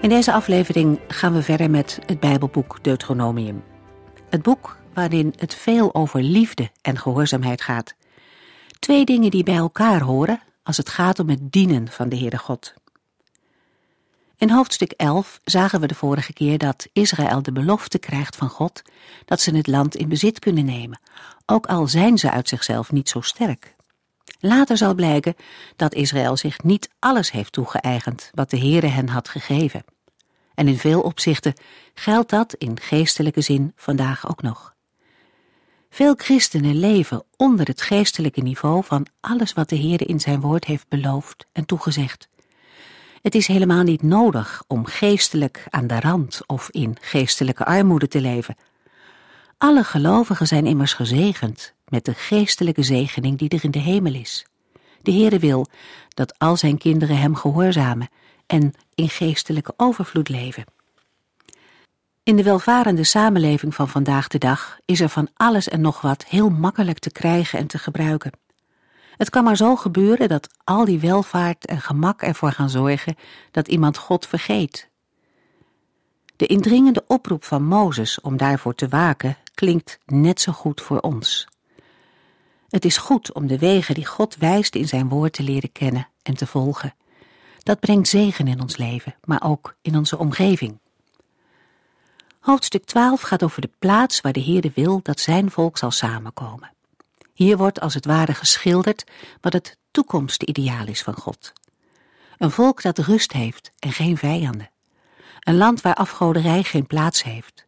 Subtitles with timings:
[0.00, 3.64] In deze aflevering gaan we verder met het Bijbelboek Deuteronomium.
[4.30, 7.94] Het boek waarin het veel over liefde en gehoorzaamheid gaat.
[8.78, 12.38] Twee dingen die bij elkaar horen als het gaat om het dienen van de Heere
[12.38, 12.74] God.
[14.36, 18.82] In hoofdstuk 11 zagen we de vorige keer dat Israël de belofte krijgt van God
[19.24, 21.00] dat ze het land in bezit kunnen nemen,
[21.46, 23.74] ook al zijn ze uit zichzelf niet zo sterk.
[24.42, 25.36] Later zal blijken
[25.76, 29.84] dat Israël zich niet alles heeft toegeëigend wat de Heere hen had gegeven.
[30.60, 31.54] En in veel opzichten
[31.94, 34.74] geldt dat in geestelijke zin vandaag ook nog.
[35.90, 40.64] Veel christenen leven onder het geestelijke niveau van alles wat de Heere in zijn woord
[40.64, 42.28] heeft beloofd en toegezegd.
[43.22, 48.20] Het is helemaal niet nodig om geestelijk aan de rand of in geestelijke armoede te
[48.20, 48.56] leven.
[49.58, 54.46] Alle gelovigen zijn immers gezegend met de geestelijke zegening die er in de hemel is.
[55.02, 55.66] De Heere wil
[56.08, 58.08] dat al zijn kinderen hem gehoorzamen
[58.50, 60.64] en in geestelijke overvloed leven.
[62.22, 66.24] In de welvarende samenleving van vandaag de dag is er van alles en nog wat
[66.24, 68.32] heel makkelijk te krijgen en te gebruiken.
[69.16, 73.16] Het kan maar zo gebeuren dat al die welvaart en gemak ervoor gaan zorgen
[73.50, 74.88] dat iemand God vergeet.
[76.36, 81.46] De indringende oproep van Mozes om daarvoor te waken klinkt net zo goed voor ons.
[82.68, 86.08] Het is goed om de wegen die God wijst in zijn woord te leren kennen
[86.22, 86.94] en te volgen.
[87.62, 90.78] Dat brengt zegen in ons leven, maar ook in onze omgeving.
[92.40, 96.72] Hoofdstuk 12 gaat over de plaats waar de Heerde wil dat zijn volk zal samenkomen.
[97.32, 99.04] Hier wordt als het ware geschilderd
[99.40, 101.52] wat het toekomstideaal is van God.
[102.38, 104.70] Een volk dat rust heeft en geen vijanden.
[105.40, 107.64] Een land waar afgoderij geen plaats heeft.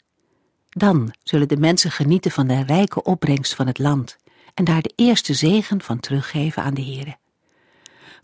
[0.68, 4.16] Dan zullen de mensen genieten van de rijke opbrengst van het land
[4.54, 7.16] en daar de eerste zegen van teruggeven aan de Heere.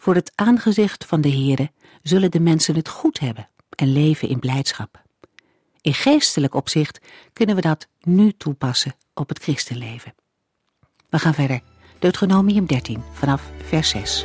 [0.01, 1.71] Voor het aangezicht van de Heere
[2.03, 5.03] zullen de mensen het goed hebben en leven in blijdschap.
[5.81, 7.01] In geestelijk opzicht
[7.33, 10.15] kunnen we dat nu toepassen op het christenleven.
[11.09, 11.61] We gaan verder.
[11.99, 14.25] Deuteronomium 13 vanaf vers 6.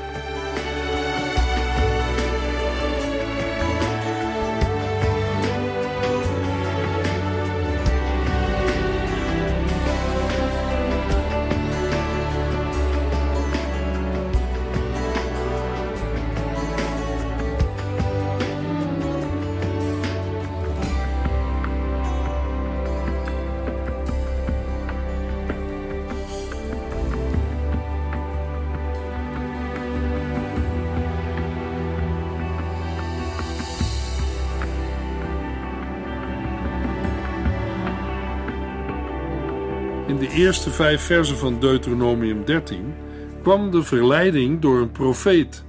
[40.44, 42.94] Eerste vijf versen van Deuteronomium 13
[43.42, 45.64] kwam de verleiding door een profeet,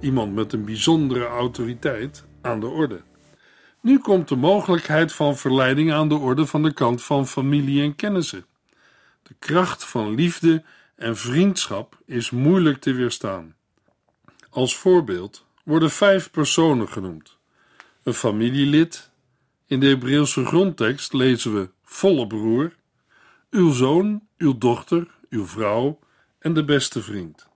[0.00, 3.02] iemand met een bijzondere autoriteit, aan de orde.
[3.80, 7.96] Nu komt de mogelijkheid van verleiding aan de orde van de kant van familie en
[7.96, 8.46] kennissen.
[9.22, 10.64] De kracht van liefde
[10.96, 13.54] en vriendschap is moeilijk te weerstaan.
[14.50, 17.36] Als voorbeeld worden vijf personen genoemd:
[18.02, 19.10] een familielid.
[19.66, 22.78] In de Hebreeuwse grondtekst lezen we volle broer,
[23.50, 25.98] uw zoon, uw dochter, uw vrouw
[26.38, 27.48] en de beste vriend.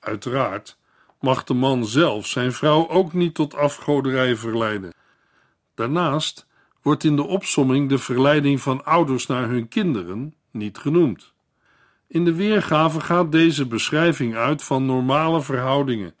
[0.00, 0.78] Uiteraard
[1.20, 4.94] mag de man zelf zijn vrouw ook niet tot afgoderij verleiden.
[5.74, 6.46] Daarnaast
[6.82, 11.32] wordt in de opsomming de verleiding van ouders naar hun kinderen niet genoemd.
[12.06, 16.14] In de weergave gaat deze beschrijving uit van normale verhoudingen,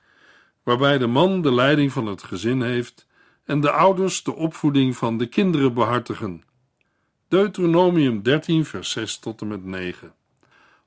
[0.62, 3.06] waarbij de man de leiding van het gezin heeft
[3.44, 6.42] en de ouders de opvoeding van de kinderen behartigen.
[7.32, 10.12] Deuteronomium 13, vers 6 tot en met 9.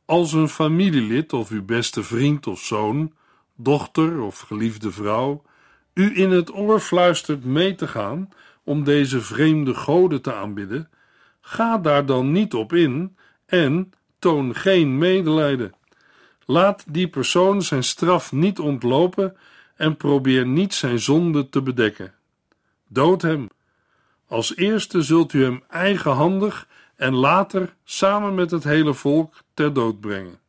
[0.05, 3.13] Als een familielid of uw beste vriend of zoon,
[3.55, 5.43] dochter of geliefde vrouw
[5.93, 8.29] u in het oor fluistert mee te gaan
[8.63, 10.89] om deze vreemde goden te aanbidden,
[11.41, 15.73] ga daar dan niet op in en toon geen medelijden.
[16.45, 19.37] Laat die persoon zijn straf niet ontlopen
[19.75, 22.13] en probeer niet zijn zonde te bedekken.
[22.87, 23.47] Dood hem
[24.35, 29.99] als eerste zult u hem eigenhandig en later samen met het hele volk ter dood
[29.99, 30.39] brengen.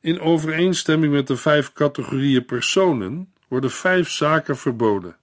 [0.00, 5.16] In overeenstemming met de vijf categorieën personen worden vijf zaken verboden.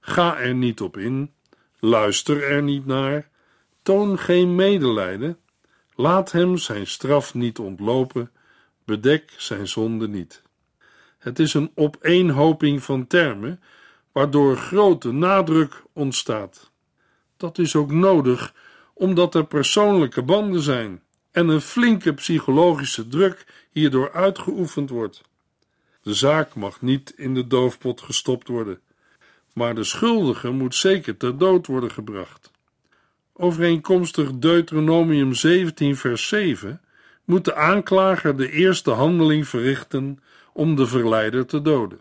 [0.00, 1.32] Ga er niet op in,
[1.78, 3.28] Luister er niet naar,
[3.82, 5.38] toon geen medelijden,
[5.94, 8.30] laat hem zijn straf niet ontlopen,
[8.84, 10.42] bedek zijn zonde niet.
[11.18, 13.60] Het is een opeenhoping van termen,
[14.12, 16.69] waardoor grote nadruk ontstaat.
[17.40, 18.54] Dat is ook nodig,
[18.94, 25.22] omdat er persoonlijke banden zijn en een flinke psychologische druk hierdoor uitgeoefend wordt.
[26.02, 28.80] De zaak mag niet in de doofpot gestopt worden,
[29.52, 32.50] maar de schuldige moet zeker ter dood worden gebracht.
[33.32, 36.80] Overeenkomstig Deuteronomium 17, vers 7
[37.24, 40.22] moet de aanklager de eerste handeling verrichten
[40.52, 42.00] om de verleider te doden.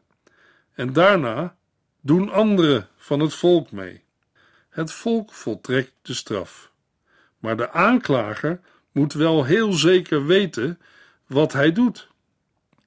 [0.74, 1.56] En daarna
[2.02, 4.08] doen anderen van het volk mee.
[4.80, 6.72] Het volk voltrekt de straf.
[7.40, 8.60] Maar de aanklager
[8.92, 10.80] moet wel heel zeker weten
[11.28, 12.08] wat hij doet.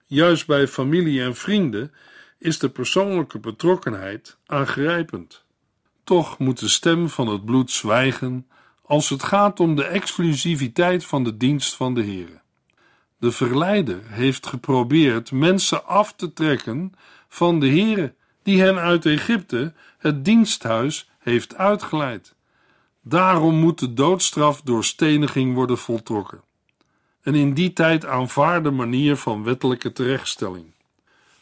[0.06, 1.92] Juist bij familie en vrienden
[2.38, 5.44] is de persoonlijke betrokkenheid aangrijpend.
[6.04, 8.46] Toch moet de stem van het bloed zwijgen
[8.82, 12.42] als het gaat om de exclusiviteit van de dienst van de Heer.
[13.18, 16.92] De verleider heeft geprobeerd mensen af te trekken
[17.28, 22.34] van de Heere die hen uit Egypte, het diensthuis, heeft uitgeleid.
[23.00, 26.40] Daarom moet de doodstraf door steniging worden voltrokken.
[27.22, 30.64] Een in die tijd aanvaarde manier van wettelijke terechtstelling.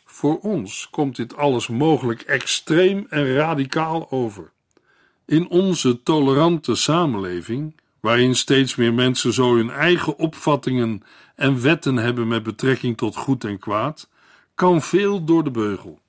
[0.05, 4.51] Voor ons komt dit alles mogelijk extreem en radicaal over.
[5.25, 11.03] In onze tolerante samenleving, waarin steeds meer mensen zo hun eigen opvattingen
[11.35, 14.09] en wetten hebben met betrekking tot goed en kwaad,
[14.55, 16.01] kan veel door de beugel.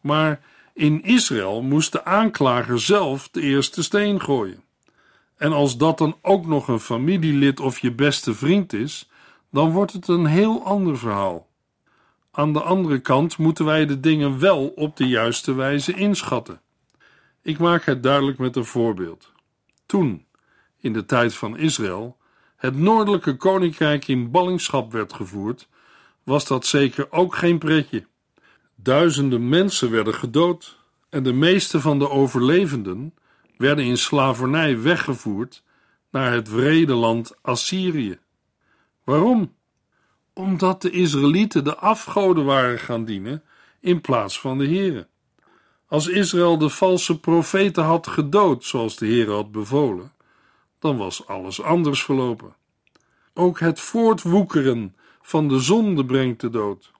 [0.00, 0.40] Maar
[0.78, 4.62] in Israël moest de aanklager zelf de eerste steen gooien.
[5.36, 9.10] En als dat dan ook nog een familielid of je beste vriend is,
[9.50, 11.48] dan wordt het een heel ander verhaal.
[12.30, 16.60] Aan de andere kant moeten wij de dingen wel op de juiste wijze inschatten.
[17.42, 19.32] Ik maak het duidelijk met een voorbeeld.
[19.86, 20.26] Toen,
[20.80, 22.16] in de tijd van Israël,
[22.56, 25.68] het noordelijke koninkrijk in ballingschap werd gevoerd,
[26.22, 28.06] was dat zeker ook geen pretje.
[28.88, 33.14] Duizenden mensen werden gedood en de meeste van de overlevenden
[33.56, 35.62] werden in slavernij weggevoerd
[36.10, 38.18] naar het wrede land Assyrië.
[39.04, 39.54] Waarom?
[40.32, 43.42] Omdat de Israëlieten de afgoden waren gaan dienen
[43.80, 45.06] in plaats van de Here.
[45.86, 50.12] Als Israël de valse profeten had gedood, zoals de Heer had bevolen,
[50.78, 52.56] dan was alles anders verlopen.
[53.34, 56.96] Ook het voortwoekeren van de zonde brengt de dood.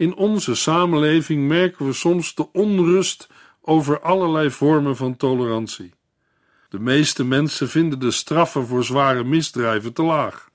[0.00, 3.28] In onze samenleving merken we soms de onrust
[3.60, 5.94] over allerlei vormen van tolerantie.
[6.68, 10.50] De meeste mensen vinden de straffen voor zware misdrijven te laag.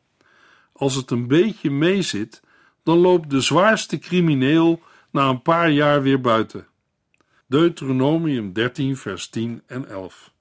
[0.73, 2.41] Als het een beetje meezit,
[2.83, 4.81] dan loopt de zwaarste crimineel
[5.11, 6.67] na een paar jaar weer buiten.
[7.47, 10.31] Deuteronomium 13, vers 10 en 11.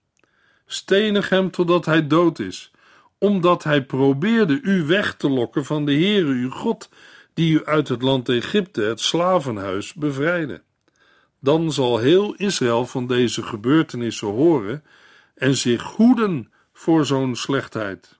[0.66, 2.72] Stenig hem totdat hij dood is,
[3.18, 6.88] omdat hij probeerde u weg te lokken van de Heere uw God,
[7.34, 10.62] die u uit het land Egypte, het slavenhuis, bevrijdde.
[11.40, 14.84] Dan zal heel Israël van deze gebeurtenissen horen
[15.34, 18.18] en zich goeden voor zo'n slechtheid.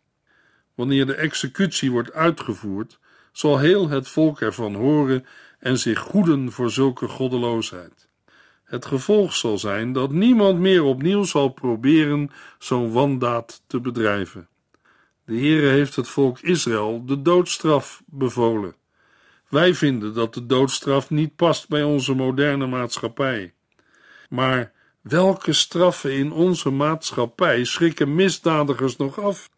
[0.75, 2.99] Wanneer de executie wordt uitgevoerd,
[3.33, 5.27] zal heel het volk ervan horen
[5.59, 8.09] en zich goeden voor zulke goddeloosheid.
[8.65, 14.49] Het gevolg zal zijn dat niemand meer opnieuw zal proberen zo'n wandaad te bedrijven.
[15.25, 18.75] De Heere heeft het volk Israël de doodstraf bevolen.
[19.55, 23.55] Wij vinden dat de doodstraf niet past bij onze moderne maatschappij.
[24.29, 29.51] Maar welke straffen in onze maatschappij schrikken misdadigers nog af?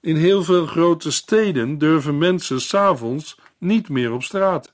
[0.00, 4.72] In heel veel grote steden durven mensen s'avonds niet meer op straat.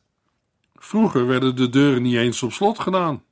[0.74, 3.24] Vroeger werden de deuren niet eens op slot gedaan.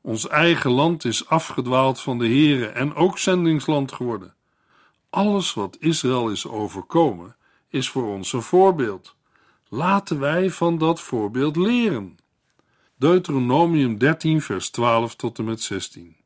[0.00, 4.34] Ons eigen land is afgedwaald van de Here en ook zendingsland geworden.
[5.10, 7.36] Alles wat Israël is overkomen,
[7.68, 9.14] is voor ons een voorbeeld.
[9.74, 12.18] Laten wij van dat voorbeeld leren.
[12.96, 16.16] Deuteronomium 13, vers 12 tot en met 16.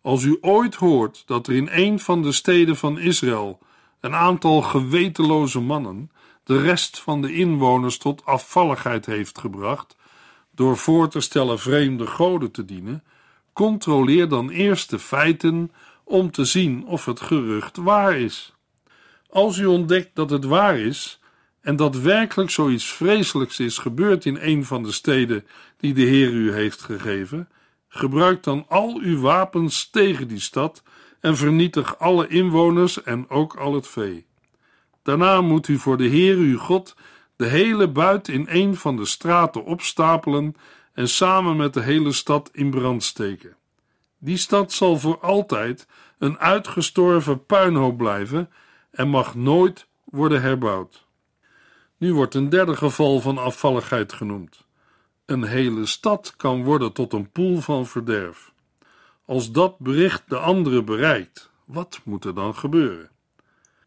[0.00, 3.58] Als u ooit hoort dat er in een van de steden van Israël
[4.00, 6.10] een aantal gewetenloze mannen
[6.44, 9.96] de rest van de inwoners tot afvalligheid heeft gebracht
[10.50, 13.04] door voor te stellen vreemde goden te dienen,
[13.52, 15.72] controleer dan eerst de feiten
[16.04, 18.54] om te zien of het gerucht waar is.
[19.28, 21.20] Als u ontdekt dat het waar is
[21.62, 26.30] en dat werkelijk zoiets vreselijks is gebeurd in een van de steden die de Heer
[26.32, 27.48] u heeft gegeven,
[27.88, 30.82] gebruik dan al uw wapens tegen die stad
[31.20, 34.26] en vernietig alle inwoners en ook al het vee.
[35.02, 36.96] Daarna moet u voor de Heer uw God
[37.36, 40.54] de hele buit in een van de straten opstapelen
[40.92, 43.56] en samen met de hele stad in brand steken.
[44.18, 45.86] Die stad zal voor altijd
[46.18, 48.50] een uitgestorven puinhoop blijven
[48.90, 51.06] en mag nooit worden herbouwd.
[52.02, 54.64] Nu wordt een derde geval van afvalligheid genoemd.
[55.26, 58.52] Een hele stad kan worden tot een poel van verderf.
[59.26, 63.10] Als dat bericht de anderen bereikt, wat moet er dan gebeuren?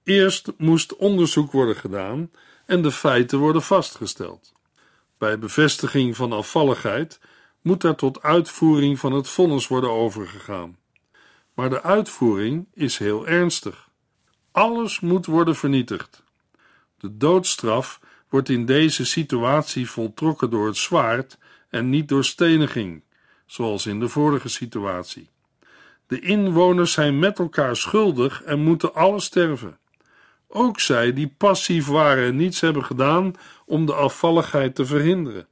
[0.03, 2.31] Eerst moest onderzoek worden gedaan
[2.65, 4.53] en de feiten worden vastgesteld.
[5.17, 7.19] Bij bevestiging van afvalligheid
[7.61, 10.77] moet er tot uitvoering van het vonnis worden overgegaan.
[11.53, 13.89] Maar de uitvoering is heel ernstig.
[14.51, 16.23] Alles moet worden vernietigd.
[17.05, 21.37] De doodstraf wordt in deze situatie voltrokken door het zwaard
[21.69, 23.03] en niet door steniging,
[23.45, 25.29] zoals in de vorige situatie.
[26.07, 29.77] De inwoners zijn met elkaar schuldig en moeten alle sterven.
[30.47, 33.33] Ook zij die passief waren en niets hebben gedaan
[33.65, 35.47] om de afvalligheid te verhinderen.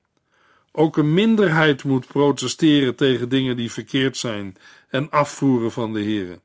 [0.72, 4.58] Ook een minderheid moet protesteren tegen dingen die verkeerd zijn
[4.90, 6.40] en afvoeren van de Heere.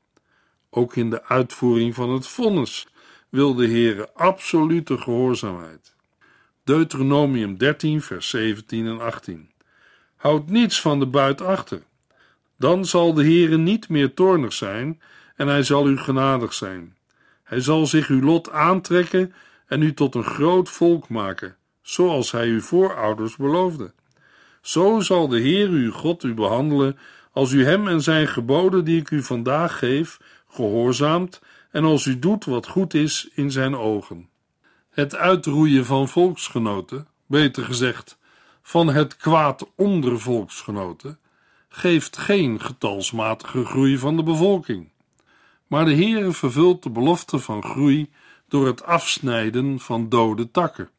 [0.70, 2.86] Ook in de uitvoering van het vonnis
[3.28, 5.94] wil de Heere absolute gehoorzaamheid.
[6.64, 9.50] Deuteronomium 13, vers 17 en 18.
[10.16, 11.82] Houd niets van de buit achter.
[12.56, 15.00] Dan zal de Heere niet meer toornig zijn
[15.36, 16.96] en hij zal u genadig zijn.
[17.42, 19.34] Hij zal zich uw lot aantrekken
[19.66, 23.92] en u tot een groot volk maken, zoals hij uw voorouders beloofde.
[24.60, 26.98] Zo zal de Heer uw God u behandelen
[27.32, 30.18] als u hem en zijn geboden die ik u vandaag geef,
[30.48, 31.40] gehoorzaamt
[31.70, 34.28] en als u doet wat goed is in zijn ogen.
[34.90, 38.18] Het uitroeien van volksgenoten, beter gezegd,
[38.62, 41.18] van het kwaad onder volksgenoten,
[41.68, 44.88] geeft geen getalsmatige groei van de bevolking.
[45.66, 48.10] Maar de Heere vervult de belofte van groei
[48.48, 50.90] door het afsnijden van dode takken.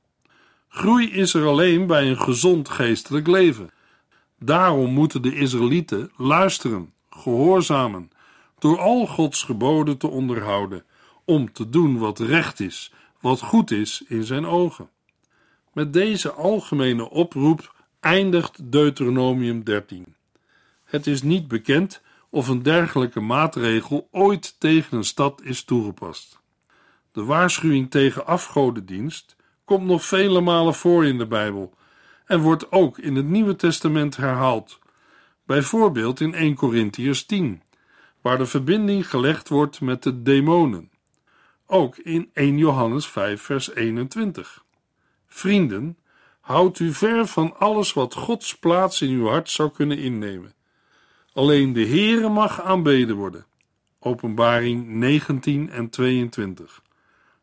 [0.68, 3.70] Groei is er alleen bij een gezond geestelijk leven.
[4.40, 8.12] Daarom moeten de Israëlieten luisteren, gehoorzamen,
[8.62, 10.84] door al Gods geboden te onderhouden,
[11.26, 14.90] om te doen wat recht is, wat goed is in zijn ogen.
[15.74, 20.16] Met deze algemene oproep eindigt Deuteronomium 13.
[20.84, 26.40] Het is niet bekend of een dergelijke maatregel ooit tegen een stad is toegepast.
[27.12, 29.36] De waarschuwing tegen afgodendienst
[29.66, 31.74] komt nog vele malen voor in de Bijbel
[32.26, 34.80] en wordt ook in het Nieuwe Testament herhaald.
[35.46, 37.62] Bijvoorbeeld in 1 Corinthiërs 10,
[38.22, 40.92] waar de verbinding gelegd wordt met de demonen.
[41.66, 44.64] Ook in 1 Johannes 5, vers 21.
[45.28, 45.98] Vrienden,
[46.40, 50.54] houd u ver van alles wat Gods plaats in uw hart zou kunnen innemen.
[51.34, 53.46] Alleen de Heere mag aanbeden worden.
[54.00, 56.82] Openbaring 19 en 22.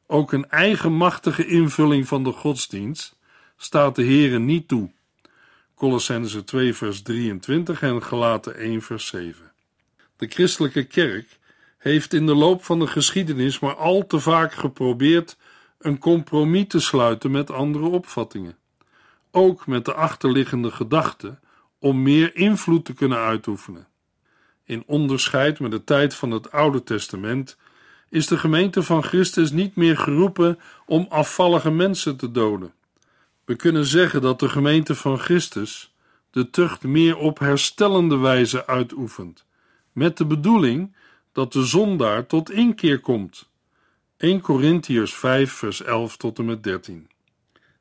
[0.07, 3.17] Ook een eigenmachtige invulling van de godsdienst
[3.57, 4.91] staat de Heere niet toe.
[5.75, 9.46] Colossense 2 vers 23 en Gelaten 1 vers 7.
[10.17, 11.39] De christelijke kerk
[11.79, 15.37] heeft in de loop van de geschiedenis maar al te vaak geprobeerd
[15.79, 18.57] een compromis te sluiten met andere opvattingen.
[19.31, 21.39] Ook met de achterliggende gedachte
[21.79, 23.87] om meer invloed te kunnen uitoefenen.
[24.65, 27.57] In onderscheid met de tijd van het Oude Testament
[28.09, 32.73] is de gemeente van Christus niet meer geroepen om afvallige mensen te doden.
[33.45, 35.95] We kunnen zeggen dat de gemeente van Christus
[36.31, 39.46] de tucht meer op herstellende wijze uitoefent,
[39.97, 40.95] met de bedoeling
[41.33, 43.49] dat de zondaar tot inkeer komt.
[44.17, 47.09] 1 Corinthiërs 5 vers 11 tot en met 13.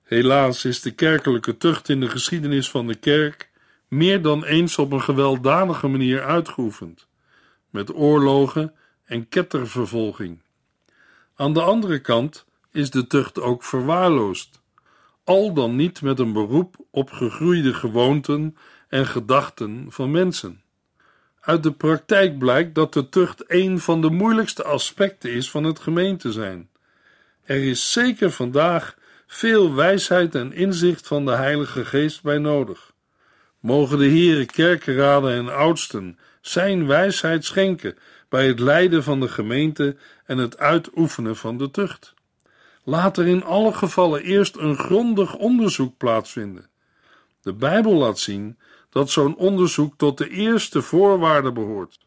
[0.03, 3.49] Helaas is de kerkelijke tucht in de geschiedenis van de kerk
[3.87, 7.07] meer dan eens op een gewelddadige manier uitgeoefend,
[7.69, 8.73] met oorlogen
[9.05, 10.41] en kettervervolging.
[11.35, 14.61] Aan de andere kant is de tucht ook verwaarloosd,
[15.23, 18.57] al dan niet met een beroep op gegroeide gewoonten
[18.87, 20.63] en gedachten van mensen.
[21.45, 25.79] Uit de praktijk blijkt dat de tucht een van de moeilijkste aspecten is van het
[25.79, 26.69] gemeente zijn.
[27.43, 28.97] Er is zeker vandaag
[29.27, 32.93] veel wijsheid en inzicht van de Heilige Geest bij nodig.
[33.59, 37.97] Mogen de Heere kerkenraden en oudsten zijn wijsheid schenken
[38.29, 42.13] bij het leiden van de gemeente en het uitoefenen van de tucht.
[42.83, 46.69] Laat er in alle gevallen eerst een grondig onderzoek plaatsvinden.
[47.41, 48.57] De Bijbel laat zien
[48.95, 51.99] dat zo'n onderzoek tot de eerste voorwaarden behoort.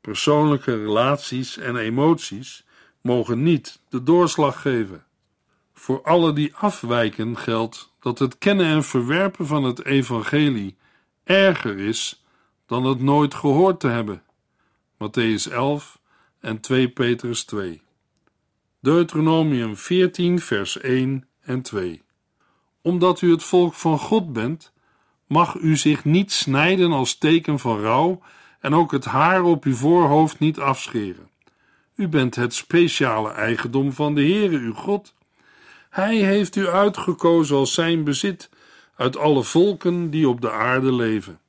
[0.00, 2.64] Persoonlijke relaties en emoties
[3.00, 5.04] mogen niet de doorslag geven.
[5.72, 10.76] Voor alle die afwijken geldt dat het kennen en verwerpen van het evangelie
[11.24, 12.24] erger is
[12.66, 14.22] dan het nooit gehoord te hebben.
[14.94, 16.00] Matthäus 11
[16.40, 17.82] en 2 Petrus 2.
[18.80, 22.02] Deuteronomium 14 vers 1 en 2.
[22.82, 24.72] Omdat u het volk van God bent,
[25.30, 28.20] mag u zich niet snijden als teken van rouw
[28.60, 31.28] en ook het haar op uw voorhoofd niet afscheren.
[31.94, 35.14] U bent het speciale eigendom van de Heere, uw God.
[35.90, 38.50] Hij heeft u uitgekozen als zijn bezit
[38.96, 41.40] uit alle volken die op de aarde leven.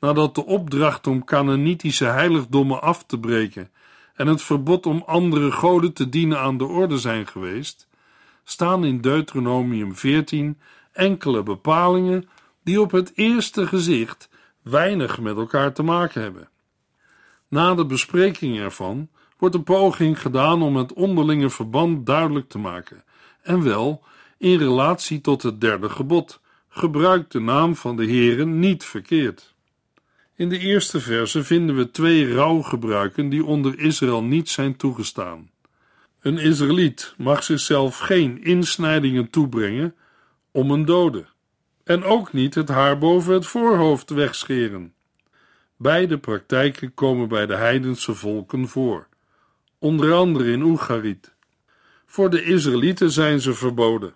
[0.00, 3.70] Nadat de opdracht om Canaanitische heiligdommen af te breken
[4.14, 7.88] en het verbod om andere goden te dienen aan de orde zijn geweest,
[8.44, 10.58] staan in Deuteronomium 14
[10.92, 12.28] enkele bepalingen
[12.64, 14.28] die op het eerste gezicht
[14.62, 16.48] weinig met elkaar te maken hebben.
[17.48, 23.04] Na de bespreking ervan wordt een poging gedaan om het onderlinge verband duidelijk te maken,
[23.42, 24.04] en wel
[24.38, 29.54] in relatie tot het derde gebod: gebruik de naam van de Heere niet verkeerd.
[30.34, 35.50] In de eerste verse vinden we twee rouwgebruiken die onder Israël niet zijn toegestaan.
[36.20, 39.94] Een Israëliet mag zichzelf geen insnijdingen toebrengen
[40.50, 41.26] om een dode,
[41.84, 44.94] en ook niet het haar boven het voorhoofd wegscheren.
[45.76, 49.06] Beide praktijken komen bij de heidense volken voor,
[49.78, 51.32] onder andere in Oegariet.
[52.06, 54.14] Voor de Israëlieten zijn ze verboden.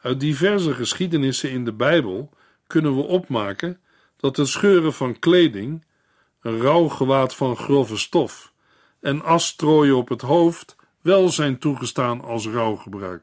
[0.00, 2.30] Uit diverse geschiedenissen in de Bijbel
[2.66, 3.80] kunnen we opmaken
[4.16, 5.84] dat het scheuren van kleding,
[6.40, 8.52] een rouwgewaad van grove stof
[9.00, 13.22] en as strooien op het hoofd wel zijn toegestaan als rouwgebruik.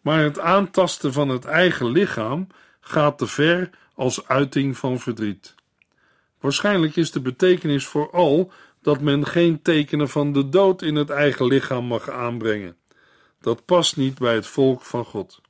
[0.00, 2.46] Maar het aantasten van het eigen lichaam
[2.88, 5.54] gaat te ver als uiting van verdriet.
[6.40, 8.52] Waarschijnlijk is de betekenis vooral
[8.82, 12.76] dat men geen tekenen van de dood in het eigen lichaam mag aanbrengen.
[13.40, 15.40] Dat past niet bij het volk van God.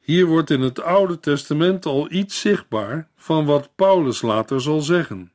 [0.00, 5.32] Hier wordt in het Oude Testament al iets zichtbaar van wat Paulus later zal zeggen: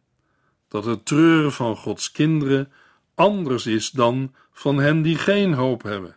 [0.68, 2.72] dat het treuren van Gods kinderen
[3.16, 6.16] anders is dan van hen die geen hoop hebben.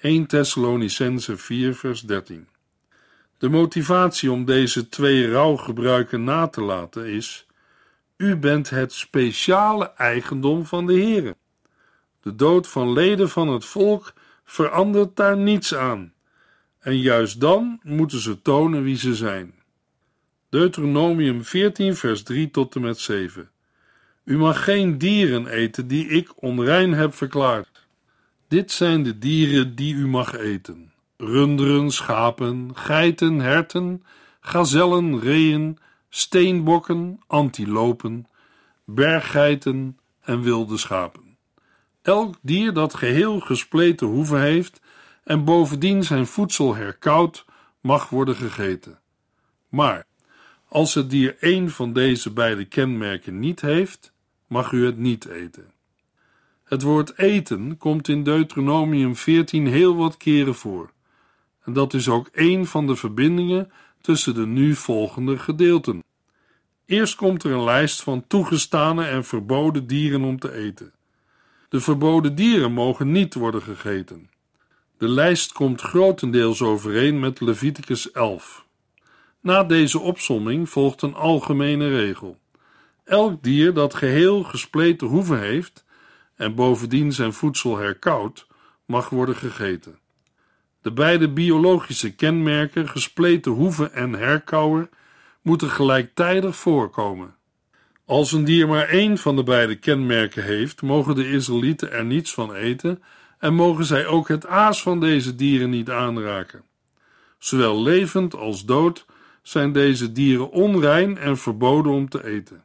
[0.00, 2.48] 1 Thessalonicense 4 vers 13.
[3.38, 7.46] De motivatie om deze twee rouwgebruiken na te laten is:
[8.16, 11.36] U bent het speciale eigendom van de Heere.
[12.22, 14.12] De dood van leden van het volk
[14.44, 16.12] verandert daar niets aan.
[16.78, 19.54] En juist dan moeten ze tonen wie ze zijn.
[20.48, 23.50] Deuteronomium 14, vers 3 tot en met 7.
[24.24, 27.86] U mag geen dieren eten die ik onrein heb verklaard.
[28.48, 34.04] Dit zijn de dieren die u mag eten: runderen, schapen, geiten, herten,
[34.40, 35.78] gazellen, reeën,
[36.08, 38.26] steenbokken, antilopen,
[38.84, 41.36] berggeiten en wilde schapen.
[42.02, 44.80] Elk dier dat geheel gespleten hoeven heeft
[45.24, 47.44] en bovendien zijn voedsel herkoud,
[47.80, 49.00] mag worden gegeten.
[49.68, 50.06] Maar
[50.68, 54.12] als het dier één van deze beide kenmerken niet heeft,
[54.46, 55.72] mag u het niet eten.
[56.64, 60.90] Het woord eten komt in Deuteronomium 14 heel wat keren voor.
[61.68, 66.04] En dat is ook een van de verbindingen tussen de nu volgende gedeelten.
[66.86, 70.92] Eerst komt er een lijst van toegestane en verboden dieren om te eten.
[71.68, 74.30] De verboden dieren mogen niet worden gegeten.
[74.98, 78.66] De lijst komt grotendeels overeen met Leviticus 11.
[79.40, 82.38] Na deze opsomming volgt een algemene regel.
[83.04, 85.84] Elk dier dat geheel gespleten hoeven heeft
[86.36, 88.46] en bovendien zijn voedsel herkauwd,
[88.84, 89.98] mag worden gegeten.
[90.82, 94.88] De beide biologische kenmerken, gespleten hoeven en herkauwer,
[95.42, 97.34] moeten gelijktijdig voorkomen.
[98.04, 102.34] Als een dier maar één van de beide kenmerken heeft, mogen de Israëlieten er niets
[102.34, 103.02] van eten
[103.38, 106.62] en mogen zij ook het aas van deze dieren niet aanraken.
[107.38, 109.06] Zowel levend als dood
[109.42, 112.64] zijn deze dieren onrein en verboden om te eten.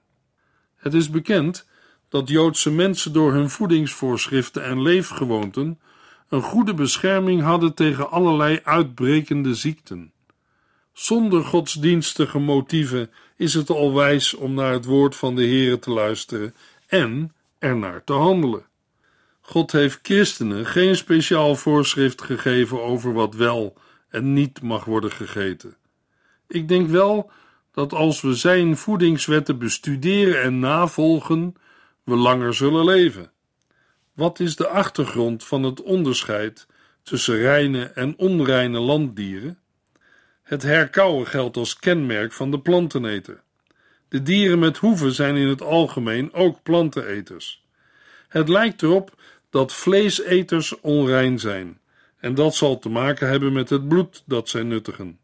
[0.75, 1.67] Het is bekend
[2.09, 5.79] dat Joodse mensen door hun voedingsvoorschriften en leefgewoonten
[6.33, 10.11] een goede bescherming hadden tegen allerlei uitbrekende ziekten.
[10.93, 15.91] Zonder godsdienstige motieven is het al wijs om naar het woord van de Heere te
[15.91, 16.55] luisteren
[16.87, 18.65] en ernaar te handelen.
[19.41, 23.73] God heeft christenen geen speciaal voorschrift gegeven over wat wel
[24.09, 25.75] en niet mag worden gegeten.
[26.47, 27.31] Ik denk wel
[27.71, 31.55] dat als we zijn voedingswetten bestuderen en navolgen,
[32.03, 33.32] we langer zullen leven.
[34.13, 36.67] Wat is de achtergrond van het onderscheid
[37.03, 39.59] tussen reine en onreine landdieren?
[40.43, 43.41] Het herkauwen geldt als kenmerk van de planteneter.
[44.07, 47.65] De dieren met hoeven zijn in het algemeen ook planteneters.
[48.27, 51.79] Het lijkt erop dat vleeseters onrein zijn,
[52.17, 55.19] en dat zal te maken hebben met het bloed dat zij nuttigen.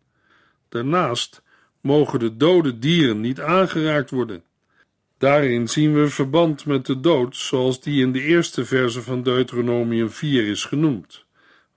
[0.70, 1.42] Daarnaast
[1.82, 4.44] mogen de dode dieren niet aangeraakt worden.
[5.20, 10.10] Daarin zien we verband met de dood, zoals die in de eerste verse van Deuteronomium
[10.10, 11.26] 4 is genoemd,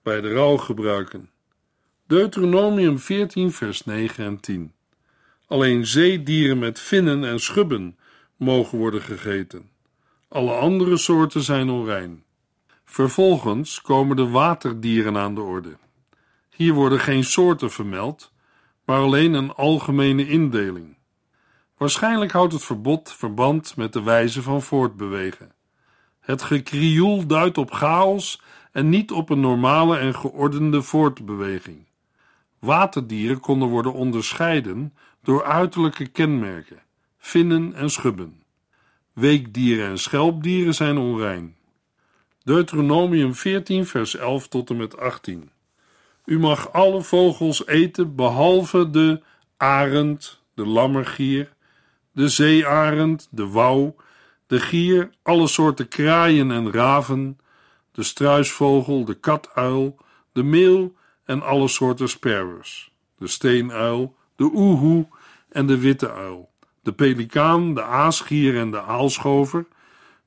[0.03, 1.31] bij de rouwgebruiken.
[2.07, 4.73] Deuteronomium 14, vers 9 en 10.
[5.47, 7.99] Alleen zeedieren met vinnen en schubben
[8.37, 9.71] mogen worden gegeten.
[10.29, 12.25] Alle andere soorten zijn onrein.
[12.85, 15.77] Vervolgens komen de waterdieren aan de orde.
[16.51, 18.33] Hier worden geen soorten vermeld,
[18.85, 20.97] maar alleen een algemene indeling.
[21.83, 25.53] Waarschijnlijk houdt het verbod verband met de wijze van voortbewegen.
[26.21, 28.43] Het gekrioel duidt op chaos
[28.73, 31.87] en niet op een normale en geordende voortbeweging.
[32.59, 36.83] Waterdieren konden worden onderscheiden door uiterlijke kenmerken,
[37.19, 38.43] vinnen en schubben.
[39.13, 41.57] Weekdieren en schelpdieren zijn onrein.
[42.45, 45.51] Deuteronomium 14, vers 11 tot en met 18.
[46.25, 49.23] U mag alle vogels eten behalve de
[49.57, 51.53] arend, de lammergier,
[52.13, 53.97] de zeearend, de wouw,
[54.47, 57.39] de gier, alle soorten kraaien en raven,
[57.93, 59.97] de struisvogel, de katuil,
[60.33, 60.95] de meel
[61.25, 65.09] en alle soorten sparrows, de steenuil, de oehoe
[65.49, 66.51] en de witte uil,
[66.83, 69.67] de pelikaan, de aasgier en de aalschover,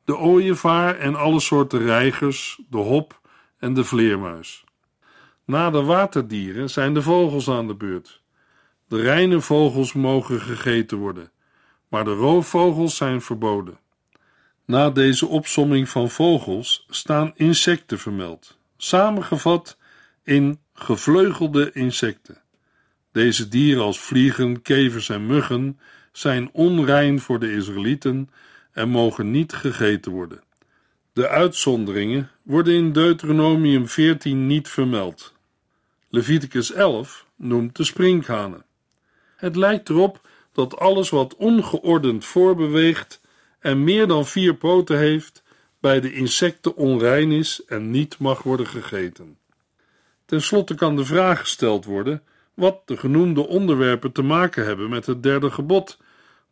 [0.04, 3.20] de ooievaar en alle soorten reigers, de hop
[3.58, 4.64] en de vleermuis.
[5.46, 8.24] Na de waterdieren zijn de vogels aan de beurt.
[8.88, 11.32] De reine vogels mogen gegeten worden,
[11.96, 13.78] maar de roofvogels zijn verboden.
[14.66, 19.78] Na deze opsomming van vogels staan insecten vermeld, samengevat
[20.24, 22.42] in gevleugelde insecten.
[23.12, 25.80] Deze dieren als vliegen, kevers en muggen
[26.12, 28.30] zijn onrein voor de Israëlieten
[28.72, 30.44] en mogen niet gegeten worden.
[31.14, 35.34] De uitzonderingen worden in Deuteronomium 14 niet vermeld.
[36.10, 38.66] Leviticus 11 noemt de sprinkhanen.
[39.36, 43.22] Het lijkt erop dat alles wat ongeordend voorbeweegt
[43.60, 45.44] en meer dan vier poten heeft,
[45.80, 49.38] bij de insecten onrein is en niet mag worden gegeten.
[50.26, 55.06] Ten slotte kan de vraag gesteld worden wat de genoemde onderwerpen te maken hebben met
[55.06, 55.98] het derde gebod,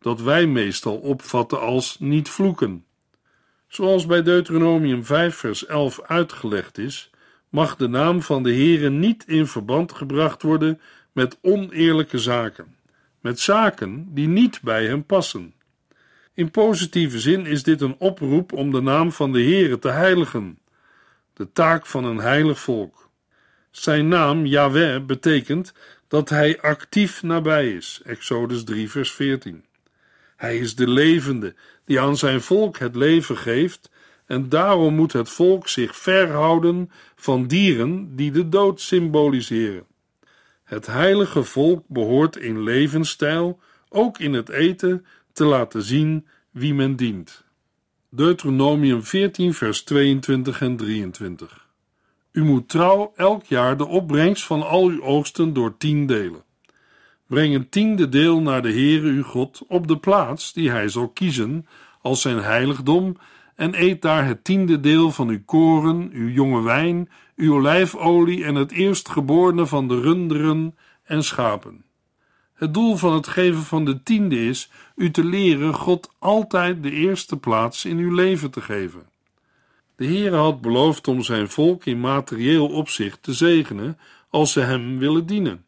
[0.00, 2.84] dat wij meestal opvatten als niet vloeken.
[3.68, 7.10] Zoals bij Deuteronomium 5 vers 11 uitgelegd is,
[7.48, 10.80] mag de naam van de Heere niet in verband gebracht worden
[11.12, 12.76] met oneerlijke zaken,
[13.24, 15.54] met zaken die niet bij hem passen.
[16.34, 20.58] In positieve zin is dit een oproep om de naam van de Heere te heiligen,
[21.32, 23.10] de taak van een heilig volk.
[23.70, 25.72] Zijn naam, Yahweh, betekent
[26.08, 29.64] dat hij actief nabij is, Exodus 3 vers 14.
[30.36, 33.90] Hij is de levende, die aan zijn volk het leven geeft,
[34.26, 39.86] en daarom moet het volk zich verhouden van dieren die de dood symboliseren.
[40.64, 46.96] Het heilige volk behoort in levensstijl, ook in het eten, te laten zien wie men
[46.96, 47.44] dient.
[48.08, 51.66] Deuteronomium 14, vers 22 en 23.
[52.32, 56.42] U moet trouw elk jaar de opbrengst van al uw oogsten door tien delen.
[57.26, 61.08] Breng een tiende deel naar de Heere uw God op de plaats die hij zal
[61.08, 61.66] kiezen
[62.00, 63.16] als zijn heiligdom
[63.54, 68.54] en eet daar het tiende deel van uw koren, uw jonge wijn, uw olijfolie en
[68.54, 71.84] het eerstgeborene van de runderen en schapen.
[72.54, 76.90] Het doel van het geven van de tiende is u te leren God altijd de
[76.90, 79.02] eerste plaats in uw leven te geven.
[79.96, 83.98] De Heere had beloofd om zijn volk in materieel opzicht te zegenen
[84.30, 85.64] als ze hem willen dienen.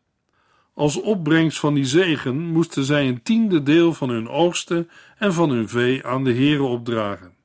[0.74, 5.50] Als opbrengst van die zegen moesten zij een tiende deel van hun oogsten en van
[5.50, 7.35] hun vee aan de Heere opdragen.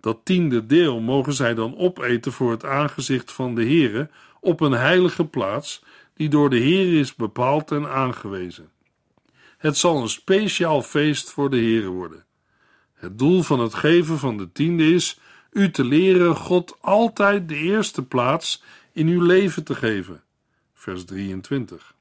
[0.00, 4.72] Dat tiende deel mogen zij dan opeten voor het aangezicht van de Heere op een
[4.72, 5.82] heilige plaats
[6.14, 8.70] die door de Heer is bepaald en aangewezen.
[9.58, 12.24] Het zal een speciaal feest voor de Heere worden.
[12.94, 15.18] Het doel van het geven van de tiende is
[15.52, 20.22] u te leren God altijd de eerste plaats in uw leven te geven.
[20.74, 21.94] Vers 23.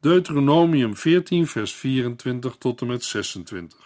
[0.00, 3.85] Deuteronomium 14, vers 24 tot en met 26.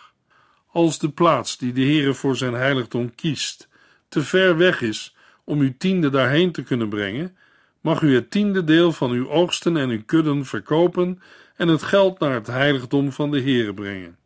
[0.72, 3.68] Als de plaats die de Heere voor zijn heiligdom kiest
[4.08, 7.36] te ver weg is om uw tiende daarheen te kunnen brengen,
[7.80, 11.22] mag u het tiende deel van uw oogsten en uw kudden verkopen
[11.56, 14.16] en het geld naar het heiligdom van de Heere brengen.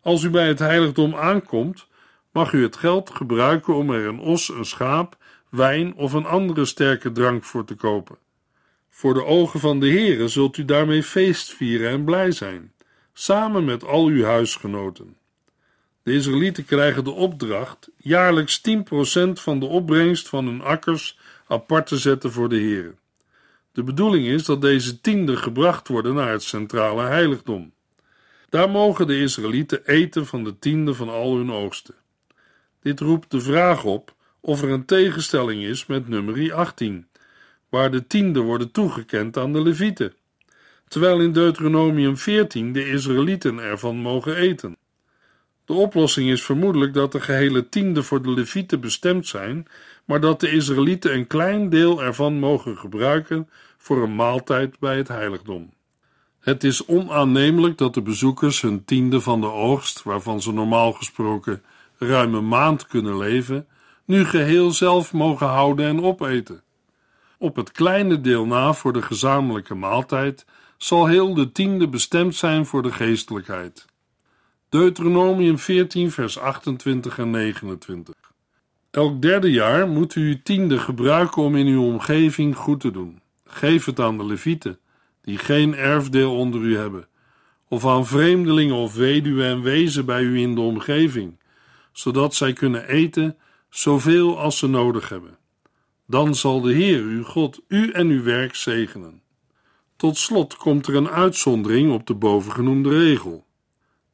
[0.00, 1.86] Als u bij het heiligdom aankomt,
[2.32, 5.16] mag u het geld gebruiken om er een os, een schaap,
[5.48, 8.16] wijn of een andere sterke drank voor te kopen.
[8.90, 12.72] Voor de ogen van de Heere zult u daarmee feest vieren en blij zijn,
[13.12, 15.16] samen met al uw huisgenoten.
[16.08, 18.72] De Israëlieten krijgen de opdracht jaarlijks 10%
[19.32, 22.94] van de opbrengst van hun akkers apart te zetten voor de Heere.
[23.72, 27.72] De bedoeling is dat deze tienden gebracht worden naar het centrale heiligdom.
[28.48, 31.94] Daar mogen de Israëlieten eten van de tiende van al hun oogsten.
[32.82, 37.06] Dit roept de vraag op of er een tegenstelling is met nummer 18,
[37.68, 40.14] waar de tienden worden toegekend aan de Levieten,
[40.88, 44.77] terwijl in Deuteronomium 14 de Israëlieten ervan mogen eten.
[45.68, 49.66] De oplossing is vermoedelijk dat de gehele tiende voor de Levieten bestemd zijn,
[50.04, 55.08] maar dat de Israëlieten een klein deel ervan mogen gebruiken voor een maaltijd bij het
[55.08, 55.72] heiligdom.
[56.40, 61.62] Het is onaannemelijk dat de bezoekers hun tiende van de oogst, waarvan ze normaal gesproken
[61.98, 63.66] ruim een maand kunnen leven,
[64.04, 66.62] nu geheel zelf mogen houden en opeten.
[67.38, 72.66] Op het kleine deel na voor de gezamenlijke maaltijd zal heel de tiende bestemd zijn
[72.66, 73.87] voor de geestelijkheid.
[74.70, 78.14] Deuteronomium 14, vers 28 en 29.
[78.90, 83.20] Elk derde jaar moet u uw tiende gebruiken om in uw omgeving goed te doen.
[83.44, 84.78] Geef het aan de levieten,
[85.22, 87.08] die geen erfdeel onder u hebben,
[87.68, 91.38] of aan vreemdelingen of weduwen en wezen bij u in de omgeving,
[91.92, 93.36] zodat zij kunnen eten
[93.70, 95.38] zoveel als ze nodig hebben.
[96.06, 99.22] Dan zal de Heer, uw God, u en uw werk zegenen.
[99.96, 103.46] Tot slot komt er een uitzondering op de bovengenoemde regel.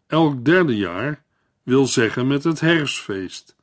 [0.06, 1.22] Elk derde jaar
[1.62, 3.56] wil zeggen met het herfstfeest,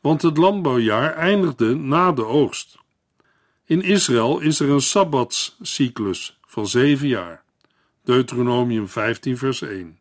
[0.00, 2.78] want het landbouwjaar eindigde na de oogst.
[3.64, 7.42] In Israël is er een sabbatscyclus van zeven jaar.
[8.04, 9.98] Deuteronomium 15, vers 1.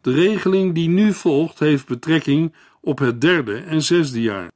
[0.00, 4.50] De regeling die nu volgt heeft betrekking op het derde en zesde jaar.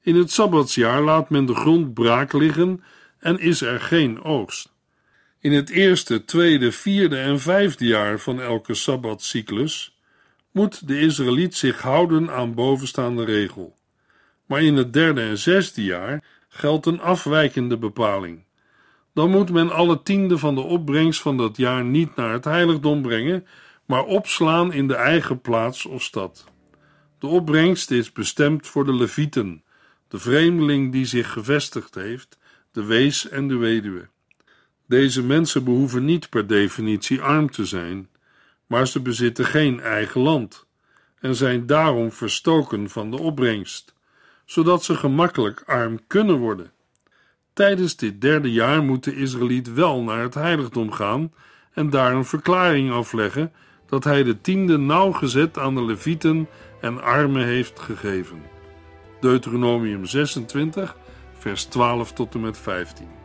[0.00, 2.84] In het sabbatsjaar laat men de grond braak liggen
[3.18, 4.73] en is er geen oogst.
[5.44, 9.98] In het eerste, tweede, vierde en vijfde jaar van elke sabbatcyclus
[10.50, 13.76] moet de Israëliet zich houden aan bovenstaande regel.
[14.46, 18.44] Maar in het derde en zesde jaar geldt een afwijkende bepaling.
[19.14, 23.02] Dan moet men alle tiende van de opbrengst van dat jaar niet naar het heiligdom
[23.02, 23.46] brengen,
[23.86, 26.44] maar opslaan in de eigen plaats of stad.
[27.18, 29.62] De opbrengst is bestemd voor de levieten,
[30.08, 32.38] de vreemdeling die zich gevestigd heeft,
[32.72, 34.12] de wees en de weduwe.
[34.86, 38.08] Deze mensen behoeven niet per definitie arm te zijn,
[38.66, 40.66] maar ze bezitten geen eigen land
[41.20, 43.94] en zijn daarom verstoken van de opbrengst,
[44.44, 46.72] zodat ze gemakkelijk arm kunnen worden.
[47.52, 51.32] Tijdens dit derde jaar moet de Israëliet wel naar het heiligdom gaan
[51.72, 53.52] en daar een verklaring afleggen
[53.86, 56.48] dat hij de tiende nauwgezet aan de levieten
[56.80, 58.42] en armen heeft gegeven.
[59.20, 60.96] Deuteronomium 26,
[61.38, 63.23] vers 12 tot en met 15.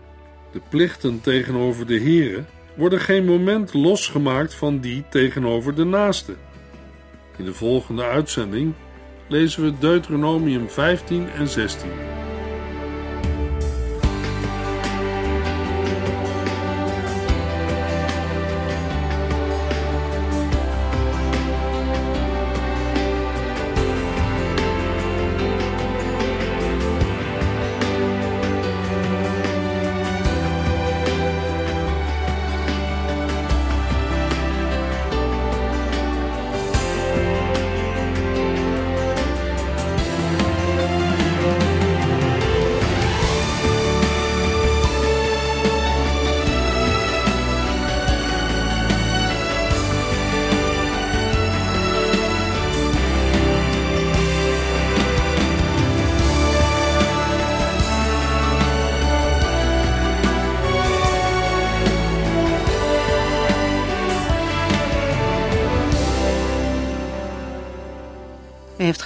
[0.51, 2.43] De plichten tegenover de Here
[2.75, 6.35] worden geen moment losgemaakt van die tegenover de naaste.
[7.37, 8.73] In de volgende uitzending
[9.27, 11.89] lezen we Deuteronomium 15 en 16.